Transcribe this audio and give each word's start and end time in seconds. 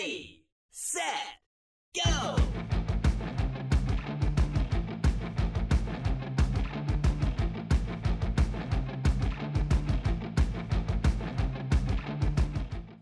Ready, 0.00 0.46
set, 0.70 1.04
go! 1.94 2.36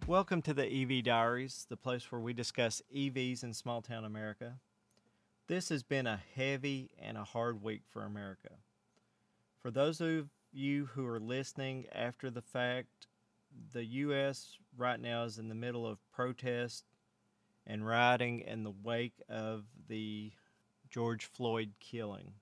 Welcome 0.08 0.42
to 0.42 0.53
the 0.53 0.66
EV 0.66 1.04
Diaries, 1.04 1.66
the 1.69 1.76
place 1.76 2.11
where 2.11 2.21
we 2.21 2.32
discuss 2.32 2.83
EVs 2.92 3.44
in 3.44 3.54
small 3.54 3.80
town 3.80 4.04
America. 4.04 4.58
This 5.46 5.69
has 5.69 5.85
been 5.85 6.08
a 6.08 6.21
heavy 6.35 6.90
and 7.01 7.17
a 7.17 7.22
hard 7.22 7.62
week 7.62 7.83
for 7.88 8.03
America. 8.03 8.51
For 9.62 9.71
those 9.71 10.01
of 10.01 10.30
you 10.53 10.87
who 10.87 11.06
are 11.06 11.21
listening 11.21 11.87
after 11.92 12.28
the 12.28 12.42
fact, 12.42 12.97
the 13.72 13.85
U.S. 13.85 14.56
right 14.77 15.01
now 15.01 15.25
is 15.25 15.38
in 15.38 15.49
the 15.49 15.54
middle 15.54 15.87
of 15.87 15.99
protest 16.12 16.84
and 17.66 17.87
rioting 17.87 18.41
in 18.41 18.65
the 18.65 18.73
wake 18.83 19.21
of 19.29 19.65
the 19.89 20.33
George 20.91 21.27
Floyd 21.27 21.73
killing. 21.80 22.33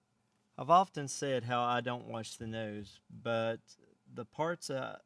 I've 0.58 0.70
often 0.70 1.08
said 1.08 1.44
how 1.44 1.62
I 1.62 1.80
don't 1.80 2.06
watch 2.06 2.38
the 2.38 2.46
news, 2.46 3.00
but 3.22 3.60
the 4.12 4.24
parts 4.24 4.70
uh, 4.70 4.96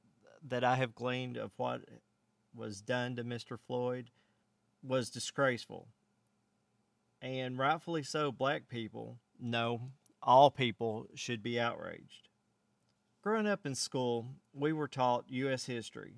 that 0.46 0.62
I 0.62 0.76
have 0.76 0.94
gleaned 0.94 1.36
of 1.36 1.50
what 1.56 1.82
was 2.54 2.80
done 2.80 3.16
to 3.16 3.24
Mr. 3.24 3.58
Floyd 3.58 4.10
was 4.82 5.10
disgraceful. 5.10 5.88
And 7.22 7.58
rightfully 7.58 8.02
so, 8.02 8.32
black 8.32 8.68
people, 8.68 9.18
no, 9.38 9.90
all 10.22 10.50
people 10.50 11.06
should 11.14 11.42
be 11.42 11.60
outraged. 11.60 12.29
Growing 13.22 13.46
up 13.46 13.66
in 13.66 13.74
school, 13.74 14.28
we 14.54 14.72
were 14.72 14.88
taught 14.88 15.26
U.S. 15.28 15.66
history, 15.66 16.14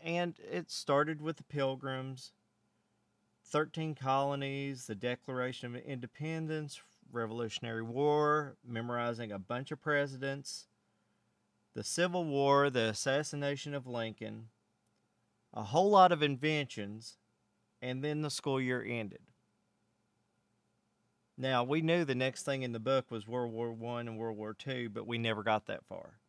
and 0.00 0.38
it 0.38 0.70
started 0.70 1.20
with 1.20 1.38
the 1.38 1.42
Pilgrims, 1.42 2.30
13 3.46 3.96
colonies, 3.96 4.86
the 4.86 4.94
Declaration 4.94 5.74
of 5.74 5.82
Independence, 5.82 6.80
Revolutionary 7.10 7.82
War, 7.82 8.54
memorizing 8.64 9.32
a 9.32 9.40
bunch 9.40 9.72
of 9.72 9.82
presidents, 9.82 10.68
the 11.74 11.82
Civil 11.82 12.24
War, 12.24 12.70
the 12.70 12.90
assassination 12.90 13.74
of 13.74 13.88
Lincoln, 13.88 14.46
a 15.52 15.64
whole 15.64 15.90
lot 15.90 16.12
of 16.12 16.22
inventions, 16.22 17.18
and 17.82 18.04
then 18.04 18.22
the 18.22 18.30
school 18.30 18.60
year 18.60 18.84
ended. 18.86 19.22
Now, 21.36 21.64
we 21.64 21.80
knew 21.80 22.04
the 22.04 22.14
next 22.14 22.44
thing 22.44 22.62
in 22.62 22.70
the 22.70 22.78
book 22.78 23.10
was 23.10 23.26
World 23.26 23.52
War 23.52 23.72
One 23.72 24.06
and 24.06 24.16
World 24.16 24.38
War 24.38 24.54
Two, 24.54 24.88
but 24.88 25.08
we 25.08 25.18
never 25.18 25.42
got 25.42 25.66
that 25.66 25.84
far. 25.84 26.20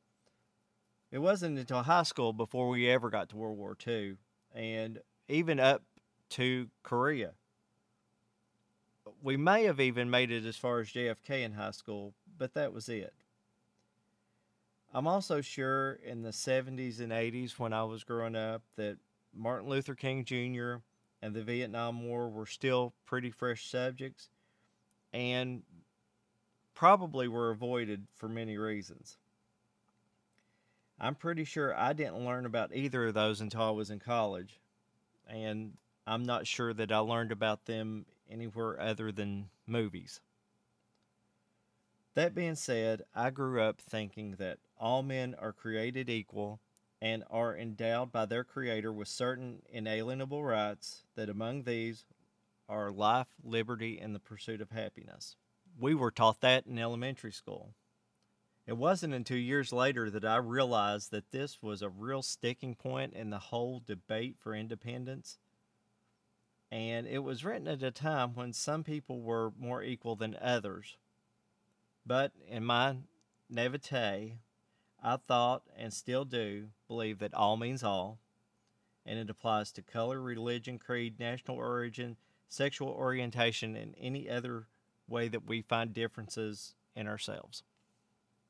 It 1.11 1.19
wasn't 1.19 1.58
until 1.58 1.83
high 1.83 2.03
school 2.03 2.33
before 2.33 2.69
we 2.69 2.89
ever 2.89 3.09
got 3.09 3.30
to 3.30 3.38
World 3.38 3.58
War 3.58 3.77
II, 3.86 4.17
and 4.53 5.00
even 5.30 5.59
up 5.59 5.83
to 6.31 6.69
Korea. 6.83 7.31
We 9.22 9.38
may 9.38 9.63
have 9.63 9.80
even 9.80 10.09
made 10.09 10.31
it 10.31 10.45
as 10.45 10.58
far 10.58 10.80
as 10.80 10.89
JFK 10.89 11.44
in 11.44 11.53
high 11.53 11.72
school, 11.72 12.13
but 12.38 12.53
that 12.55 12.73
was 12.73 12.89
it. 12.89 13.13
I'm 14.94 15.08
also 15.08 15.41
sure 15.41 15.94
in 16.03 16.23
the 16.23 16.30
70s 16.31 17.00
and 17.00 17.11
80s 17.11 17.58
when 17.58 17.72
I 17.72 17.83
was 17.83 18.03
growing 18.03 18.35
up 18.35 18.63
that 18.75 18.97
Martin 19.33 19.69
Luther 19.69 19.95
King 19.95 20.25
Jr. 20.25 20.78
and 21.22 21.33
the 21.33 21.44
Vietnam 21.44 22.08
War 22.08 22.30
were 22.30 22.45
still 22.45 22.94
pretty 23.05 23.31
fresh 23.31 23.69
subjects 23.69 24.30
and 25.13 25.63
probably 26.73 27.28
were 27.28 27.50
avoided 27.50 28.08
for 28.16 28.28
many 28.28 28.58
reasons. 28.58 29.17
I'm 31.00 31.16
pretty 31.16 31.44
sure 31.44 31.78
I 31.78 31.94
didn't 31.94 32.26
learn 32.26 32.45
about 32.45 32.76
either 32.76 33.08
of 33.08 33.14
those 33.14 33.42
until 33.42 33.62
I 33.62 33.70
was 33.70 33.92
in 33.92 34.00
college, 34.00 34.59
and 35.28 35.73
I'm 36.08 36.26
not 36.26 36.48
sure 36.48 36.73
that 36.73 36.92
I 36.92 36.98
learned 37.00 37.31
about 37.31 37.66
them 37.66 38.06
anywhere 38.30 38.80
other 38.80 39.12
than 39.12 39.50
movies. 39.68 40.22
That 42.16 42.34
being 42.34 42.56
said, 42.56 43.03
I 43.14 43.30
grew 43.30 43.62
up 43.62 43.80
thinking 43.80 44.38
that 44.40 44.58
all 44.80 45.03
men 45.03 45.35
are 45.38 45.53
created 45.53 46.09
equal 46.09 46.59
and 47.00 47.24
are 47.29 47.56
endowed 47.56 48.12
by 48.12 48.25
their 48.25 48.44
Creator 48.44 48.91
with 48.91 49.08
certain 49.08 49.62
inalienable 49.69 50.44
rights, 50.44 51.03
that 51.16 51.29
among 51.29 51.64
these 51.64 52.06
are 52.68 52.91
life, 52.91 53.28
liberty, 53.44 54.00
and 54.00 54.16
the 54.16 54.19
pursuit 54.19 54.62
of 54.62 54.72
happiness. 54.72 55.35
We 55.79 55.94
were 55.94 56.09
taught 56.09 56.41
that 56.41 56.66
in 56.66 56.79
elementary 56.79 57.31
school. 57.31 57.75
It 58.67 58.75
wasn't 58.75 59.13
until 59.13 59.38
years 59.38 59.72
later 59.72 60.09
that 60.09 60.25
I 60.25 60.35
realized 60.35 61.11
that 61.11 61.31
this 61.31 61.63
was 61.63 61.81
a 61.81 61.88
real 61.88 62.22
sticking 62.22 62.75
point 62.75 63.13
in 63.13 63.29
the 63.29 63.39
whole 63.39 63.81
debate 63.85 64.35
for 64.38 64.53
independence. 64.53 65.39
And 66.69 67.07
it 67.07 67.19
was 67.19 67.45
written 67.45 67.69
at 67.69 67.81
a 67.81 67.91
time 67.91 68.35
when 68.35 68.51
some 68.51 68.83
people 68.83 69.22
were 69.22 69.53
more 69.57 69.81
equal 69.81 70.17
than 70.17 70.38
others. 70.41 70.97
But 72.05 72.33
in 72.45 72.66
my 72.66 72.97
naivete, 73.50 74.33
I 75.01 75.16
thought 75.16 75.63
and 75.78 75.94
still 75.94 76.25
do 76.25 76.67
believe 76.89 77.19
that 77.19 77.34
all 77.34 77.55
means 77.55 77.84
all, 77.84 78.19
and 79.05 79.17
it 79.17 79.29
applies 79.29 79.72
to 79.73 79.81
color, 79.81 80.19
religion, 80.19 80.78
creed, 80.78 81.19
national 81.19 81.55
origin, 81.55 82.17
sexual 82.49 82.89
orientation, 82.89 83.78
and 83.78 83.95
any 83.97 84.29
other 84.29 84.67
way 85.07 85.29
that 85.29 85.45
we 85.45 85.61
find 85.61 85.94
differences 85.94 86.75
in 86.97 87.07
ourselves. 87.07 87.63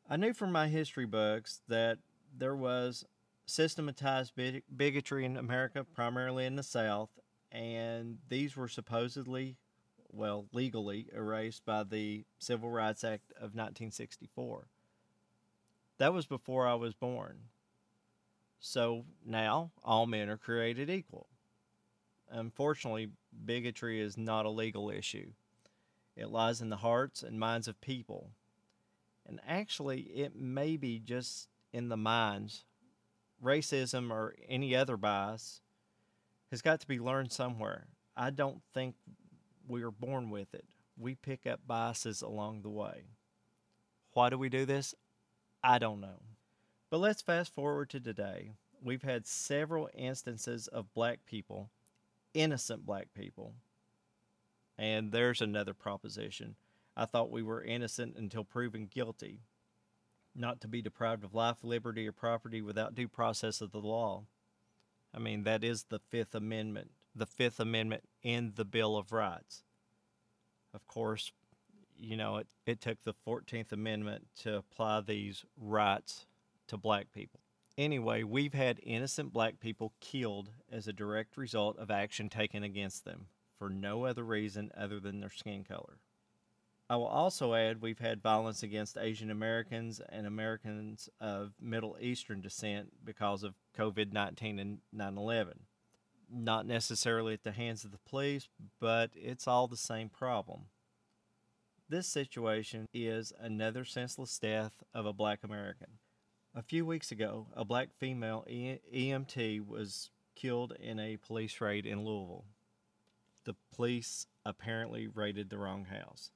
I 0.09 0.15
knew 0.15 0.33
from 0.33 0.53
my 0.53 0.69
history 0.69 1.05
books 1.05 1.61
that 1.67 1.97
there 2.35 2.55
was 2.55 3.05
systematized 3.45 4.33
bigotry 4.75 5.25
in 5.25 5.35
America, 5.35 5.83
primarily 5.83 6.45
in 6.45 6.55
the 6.55 6.63
South, 6.63 7.09
and 7.51 8.17
these 8.29 8.55
were 8.55 8.69
supposedly, 8.69 9.57
well, 10.09 10.45
legally 10.53 11.07
erased 11.13 11.65
by 11.65 11.83
the 11.83 12.23
Civil 12.39 12.69
Rights 12.69 13.03
Act 13.03 13.31
of 13.31 13.53
1964. 13.53 14.67
That 15.97 16.13
was 16.13 16.25
before 16.25 16.65
I 16.67 16.75
was 16.75 16.93
born. 16.93 17.39
So 18.59 19.03
now 19.25 19.71
all 19.83 20.05
men 20.05 20.29
are 20.29 20.37
created 20.37 20.89
equal. 20.89 21.27
Unfortunately, 22.29 23.09
bigotry 23.45 23.99
is 23.99 24.17
not 24.17 24.45
a 24.45 24.49
legal 24.49 24.89
issue. 24.89 25.31
It 26.15 26.29
lies 26.29 26.61
in 26.61 26.69
the 26.69 26.77
hearts 26.77 27.23
and 27.23 27.39
minds 27.39 27.67
of 27.67 27.81
people. 27.81 28.31
And 29.27 29.41
actually, 29.47 30.01
it 30.01 30.35
may 30.35 30.77
be 30.77 30.99
just 30.99 31.49
in 31.73 31.89
the 31.89 31.97
minds. 31.97 32.63
Racism 33.43 34.09
or 34.09 34.35
any 34.47 34.75
other 34.75 34.97
bias 34.97 35.61
has 36.49 36.61
got 36.61 36.79
to 36.79 36.87
be 36.87 36.99
learned 36.99 37.31
somewhere. 37.31 37.87
I 38.15 38.29
don't 38.29 38.61
think 38.73 38.95
we 39.67 39.83
are 39.83 39.91
born 39.91 40.29
with 40.29 40.53
it. 40.53 40.65
We 40.97 41.13
pick 41.13 41.45
up 41.45 41.59
biases 41.67 42.21
along 42.21 42.61
the 42.61 42.69
way. 42.69 43.03
Why 44.13 44.29
do 44.29 44.37
we 44.37 44.49
do 44.49 44.65
this? 44.65 44.95
I 45.63 45.77
don't 45.77 46.01
know. 46.01 46.21
But 46.89 46.99
let's 46.99 47.21
fast 47.21 47.53
forward 47.53 47.89
to 47.91 47.99
today. 47.99 48.53
We've 48.81 49.03
had 49.03 49.27
several 49.27 49.89
instances 49.93 50.67
of 50.67 50.93
black 50.93 51.19
people, 51.25 51.69
innocent 52.33 52.85
black 52.85 53.09
people. 53.13 53.53
And 54.77 55.11
there's 55.11 55.41
another 55.41 55.73
proposition. 55.73 56.55
I 56.99 57.05
thought 57.05 57.29
we 57.29 57.43
were 57.43 57.61
innocent 57.63 58.15
until 58.17 58.43
proven 58.43 58.87
guilty, 58.87 59.41
not 60.35 60.59
to 60.61 60.67
be 60.67 60.81
deprived 60.81 61.23
of 61.23 61.35
life, 61.35 61.57
liberty, 61.63 62.07
or 62.07 62.11
property 62.11 62.59
without 62.59 62.95
due 62.95 63.07
process 63.07 63.61
of 63.61 63.71
the 63.71 63.77
law. 63.77 64.23
I 65.13 65.19
mean, 65.19 65.43
that 65.43 65.63
is 65.63 65.85
the 65.89 65.99
Fifth 65.99 66.33
Amendment, 66.33 66.89
the 67.15 67.27
Fifth 67.27 67.59
Amendment 67.59 68.03
in 68.23 68.53
the 68.55 68.65
Bill 68.65 68.97
of 68.97 69.11
Rights. 69.11 69.63
Of 70.73 70.87
course, 70.87 71.31
you 71.95 72.17
know, 72.17 72.37
it, 72.37 72.47
it 72.65 72.81
took 72.81 73.03
the 73.03 73.13
14th 73.27 73.71
Amendment 73.71 74.25
to 74.41 74.57
apply 74.57 75.01
these 75.01 75.45
rights 75.55 76.25
to 76.67 76.77
black 76.77 77.11
people. 77.11 77.41
Anyway, 77.77 78.23
we've 78.23 78.55
had 78.55 78.79
innocent 78.81 79.31
black 79.31 79.59
people 79.59 79.93
killed 79.99 80.49
as 80.71 80.87
a 80.87 80.93
direct 80.93 81.37
result 81.37 81.77
of 81.77 81.91
action 81.91 82.27
taken 82.27 82.63
against 82.63 83.05
them 83.05 83.27
for 83.59 83.69
no 83.69 84.05
other 84.05 84.23
reason 84.23 84.71
other 84.75 84.99
than 84.99 85.19
their 85.19 85.29
skin 85.29 85.63
color. 85.63 85.99
I 86.89 86.95
will 86.95 87.07
also 87.07 87.53
add 87.53 87.81
we've 87.81 87.99
had 87.99 88.21
violence 88.21 88.63
against 88.63 88.97
Asian 88.97 89.29
Americans 89.29 89.99
and 90.09 90.25
Americans 90.25 91.09
of 91.19 91.51
Middle 91.59 91.97
Eastern 91.99 92.39
descent 92.39 92.89
because 93.03 93.43
of 93.43 93.55
COVID 93.77 94.13
19 94.13 94.59
and 94.59 94.77
9 94.93 95.17
11. 95.17 95.59
Not 96.29 96.65
necessarily 96.65 97.33
at 97.33 97.43
the 97.43 97.51
hands 97.51 97.83
of 97.83 97.91
the 97.91 97.99
police, 98.09 98.47
but 98.79 99.11
it's 99.15 99.47
all 99.47 99.67
the 99.67 99.77
same 99.77 100.09
problem. 100.09 100.67
This 101.89 102.07
situation 102.07 102.87
is 102.93 103.33
another 103.39 103.85
senseless 103.85 104.37
death 104.39 104.83
of 104.93 105.05
a 105.05 105.13
black 105.13 105.39
American. 105.43 105.99
A 106.53 106.61
few 106.61 106.85
weeks 106.85 107.11
ago, 107.11 107.47
a 107.53 107.63
black 107.63 107.89
female 107.97 108.45
EMT 108.49 109.65
was 109.65 110.09
killed 110.35 110.73
in 110.79 110.99
a 110.99 111.17
police 111.17 111.59
raid 111.61 111.85
in 111.85 112.03
Louisville. 112.03 112.45
The 113.43 113.55
police 113.73 114.27
apparently 114.45 115.07
raided 115.07 115.49
the 115.49 115.57
wrong 115.57 115.85
house. 115.85 116.31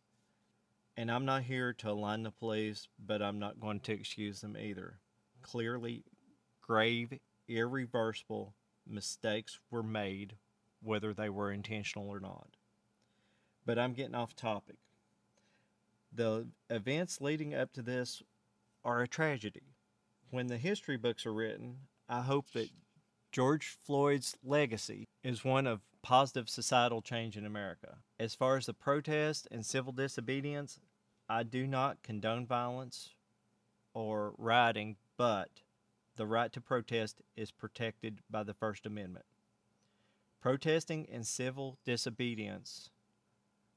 And 1.01 1.09
I'm 1.09 1.25
not 1.25 1.41
here 1.41 1.73
to 1.73 1.89
align 1.89 2.21
the 2.21 2.29
police, 2.29 2.87
but 3.03 3.23
I'm 3.23 3.39
not 3.39 3.59
going 3.59 3.79
to 3.79 3.91
excuse 3.91 4.41
them 4.41 4.55
either. 4.55 4.99
Clearly, 5.41 6.03
grave, 6.61 7.17
irreversible 7.47 8.53
mistakes 8.87 9.57
were 9.71 9.81
made 9.81 10.35
whether 10.79 11.11
they 11.11 11.27
were 11.27 11.51
intentional 11.51 12.07
or 12.07 12.19
not. 12.19 12.49
But 13.65 13.79
I'm 13.79 13.93
getting 13.93 14.13
off 14.13 14.35
topic. 14.35 14.75
The 16.13 16.45
events 16.69 17.19
leading 17.19 17.55
up 17.55 17.73
to 17.73 17.81
this 17.81 18.21
are 18.85 19.01
a 19.01 19.07
tragedy. 19.07 19.73
When 20.29 20.45
the 20.45 20.59
history 20.59 20.97
books 20.97 21.25
are 21.25 21.33
written, 21.33 21.77
I 22.07 22.21
hope 22.21 22.51
that 22.51 22.69
George 23.31 23.75
Floyd's 23.83 24.37
legacy 24.43 25.07
is 25.23 25.43
one 25.43 25.65
of 25.65 25.81
positive 26.03 26.47
societal 26.47 27.01
change 27.01 27.37
in 27.37 27.45
America. 27.47 27.97
As 28.19 28.35
far 28.35 28.57
as 28.57 28.67
the 28.67 28.73
protest 28.75 29.47
and 29.49 29.65
civil 29.65 29.93
disobedience, 29.93 30.79
I 31.31 31.43
do 31.43 31.65
not 31.65 32.03
condone 32.03 32.45
violence 32.45 33.15
or 33.93 34.33
rioting, 34.37 34.97
but 35.15 35.61
the 36.17 36.27
right 36.27 36.51
to 36.51 36.59
protest 36.59 37.21
is 37.37 37.51
protected 37.51 38.19
by 38.29 38.43
the 38.43 38.53
First 38.53 38.85
Amendment. 38.85 39.23
Protesting 40.41 41.07
and 41.09 41.25
civil 41.25 41.77
disobedience 41.85 42.89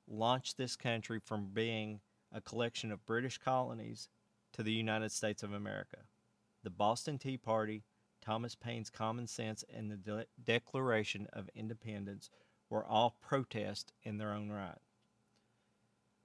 launched 0.09 0.57
this 0.57 0.75
country 0.75 1.21
from 1.21 1.51
being 1.55 2.01
a 2.33 2.41
collection 2.41 2.91
of 2.91 3.07
British 3.07 3.39
colonies 3.39 4.09
to 4.55 4.65
the 4.65 4.73
United 4.73 5.13
States 5.13 5.45
of 5.45 5.53
America. 5.53 5.99
The 6.65 6.71
Boston 6.71 7.19
Tea 7.19 7.37
Party, 7.37 7.85
Thomas 8.21 8.57
Paine's 8.57 8.91
common 8.91 9.29
sense, 9.29 9.65
and 9.73 9.93
the 9.93 9.97
De- 9.97 10.27
Declaration 10.43 11.29
of 11.33 11.49
Independence 11.55 12.31
were 12.69 12.85
all 12.85 13.17
protest 13.21 13.93
in 14.03 14.19
their 14.19 14.33
own 14.33 14.51
right. 14.51 14.79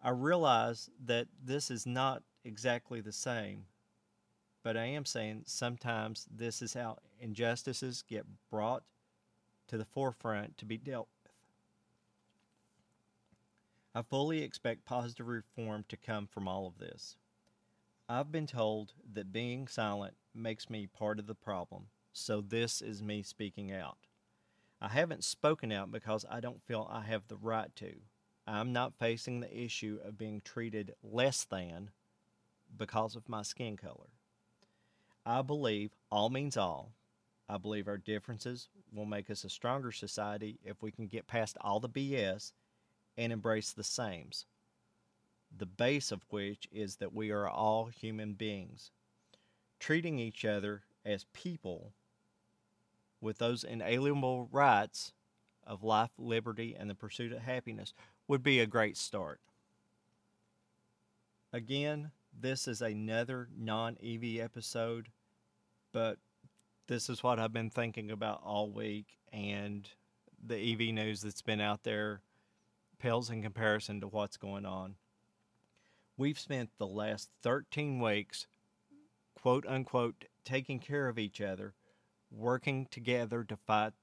I 0.01 0.11
realize 0.11 0.89
that 1.05 1.27
this 1.43 1.69
is 1.69 1.85
not 1.85 2.23
exactly 2.45 3.01
the 3.01 3.11
same, 3.11 3.65
but 4.63 4.77
I 4.77 4.85
am 4.85 5.05
saying 5.05 5.43
sometimes 5.45 6.25
this 6.33 6.61
is 6.61 6.73
how 6.73 6.97
injustices 7.19 8.03
get 8.07 8.25
brought 8.49 8.83
to 9.67 9.77
the 9.77 9.85
forefront 9.85 10.57
to 10.57 10.65
be 10.65 10.77
dealt 10.77 11.09
with. 11.23 11.31
I 13.93 14.01
fully 14.03 14.41
expect 14.41 14.85
positive 14.85 15.27
reform 15.27 15.83
to 15.89 15.97
come 15.97 16.27
from 16.27 16.47
all 16.47 16.65
of 16.65 16.77
this. 16.77 17.17
I've 18.07 18.31
been 18.31 18.47
told 18.47 18.93
that 19.13 19.33
being 19.33 19.67
silent 19.67 20.15
makes 20.33 20.69
me 20.69 20.87
part 20.87 21.19
of 21.19 21.27
the 21.27 21.35
problem, 21.35 21.87
so 22.13 22.39
this 22.39 22.81
is 22.81 23.03
me 23.03 23.21
speaking 23.21 23.71
out. 23.71 23.97
I 24.81 24.87
haven't 24.87 25.25
spoken 25.25 25.71
out 25.73 25.91
because 25.91 26.25
I 26.29 26.39
don't 26.39 26.63
feel 26.63 26.87
I 26.89 27.01
have 27.01 27.27
the 27.27 27.35
right 27.35 27.75
to. 27.75 27.95
I'm 28.49 28.73
not 28.73 28.97
facing 28.97 29.39
the 29.39 29.55
issue 29.55 29.99
of 30.03 30.17
being 30.17 30.41
treated 30.43 30.95
less 31.03 31.43
than 31.43 31.91
because 32.75 33.15
of 33.15 33.29
my 33.29 33.43
skin 33.43 33.77
color. 33.77 34.09
I 35.23 35.43
believe 35.43 35.91
all 36.11 36.31
means 36.31 36.57
all. 36.57 36.93
I 37.47 37.57
believe 37.57 37.87
our 37.87 37.97
differences 37.97 38.67
will 38.91 39.05
make 39.05 39.29
us 39.29 39.43
a 39.43 39.49
stronger 39.49 39.91
society 39.91 40.57
if 40.63 40.81
we 40.81 40.91
can 40.91 41.05
get 41.05 41.27
past 41.27 41.57
all 41.61 41.79
the 41.79 41.89
BS 41.89 42.53
and 43.17 43.31
embrace 43.31 43.71
the 43.71 43.83
sames. 43.83 44.45
The 45.55 45.67
base 45.67 46.11
of 46.11 46.25
which 46.29 46.67
is 46.71 46.95
that 46.95 47.13
we 47.13 47.29
are 47.29 47.47
all 47.47 47.85
human 47.85 48.33
beings. 48.33 48.89
Treating 49.79 50.17
each 50.17 50.43
other 50.43 50.83
as 51.05 51.25
people 51.33 51.93
with 53.21 53.37
those 53.37 53.63
inalienable 53.63 54.49
rights 54.51 55.13
of 55.65 55.83
life, 55.83 56.11
liberty, 56.17 56.75
and 56.77 56.89
the 56.89 56.95
pursuit 56.95 57.31
of 57.31 57.41
happiness 57.41 57.93
would 58.29 58.43
be 58.43 58.59
a 58.59 58.67
great 58.67 58.95
start. 58.95 59.41
Again, 61.51 62.11
this 62.39 62.67
is 62.67 62.79
another 62.79 63.49
non 63.57 63.97
EV 64.03 64.39
episode, 64.39 65.09
but 65.91 66.19
this 66.87 67.09
is 67.09 67.23
what 67.23 67.39
I've 67.39 67.51
been 67.51 67.71
thinking 67.71 68.11
about 68.11 68.41
all 68.45 68.69
week, 68.69 69.17
and 69.33 69.89
the 70.45 70.55
EV 70.55 70.93
news 70.93 71.21
that's 71.21 71.41
been 71.41 71.59
out 71.59 71.83
there 71.83 72.21
pales 72.99 73.31
in 73.31 73.41
comparison 73.41 73.99
to 74.01 74.07
what's 74.07 74.37
going 74.37 74.65
on. 74.65 74.95
We've 76.15 76.39
spent 76.39 76.69
the 76.77 76.85
last 76.85 77.29
13 77.41 77.99
weeks, 77.99 78.45
quote 79.41 79.65
unquote, 79.65 80.25
taking 80.45 80.77
care 80.77 81.07
of 81.07 81.17
each 81.17 81.41
other, 81.41 81.73
working 82.29 82.87
together 82.91 83.43
to 83.45 83.57
fight 83.57 83.93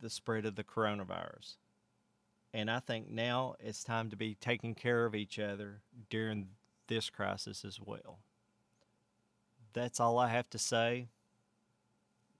the 0.00 0.10
spread 0.10 0.46
of 0.46 0.54
the 0.54 0.62
coronavirus. 0.62 1.56
And 2.54 2.70
I 2.70 2.80
think 2.80 3.10
now 3.10 3.56
it's 3.60 3.84
time 3.84 4.10
to 4.10 4.16
be 4.16 4.34
taking 4.34 4.74
care 4.74 5.04
of 5.04 5.14
each 5.14 5.38
other 5.38 5.80
during 6.08 6.48
this 6.86 7.10
crisis 7.10 7.64
as 7.64 7.78
well. 7.78 8.18
That's 9.74 10.00
all 10.00 10.18
I 10.18 10.28
have 10.28 10.48
to 10.50 10.58
say. 10.58 11.08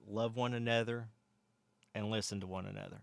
Love 0.07 0.35
one 0.35 0.53
another 0.53 1.07
and 1.93 2.09
listen 2.09 2.39
to 2.39 2.47
one 2.47 2.65
another. 2.65 3.01